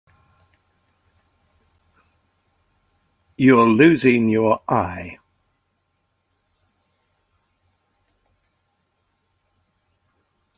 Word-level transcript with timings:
You're 3.37 3.67
losing 3.67 4.29
your 4.29 4.61
eye. 4.67 5.19